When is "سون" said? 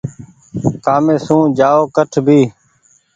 1.25-1.43